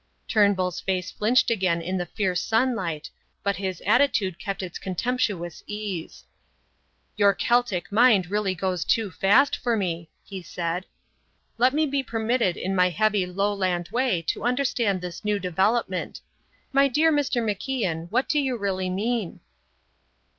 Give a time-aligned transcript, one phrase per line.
[0.27, 3.11] Turnbull's face flinched again in the fierce sunlight,
[3.43, 6.23] but his attitude kept its contemptuous ease.
[7.17, 10.87] "Your Celtic mind really goes too fast for me," he said;
[11.59, 16.21] "let me be permitted in my heavy Lowland way to understand this new development.
[16.73, 17.39] My dear Mr.
[17.45, 19.39] MacIan, what do you really mean?"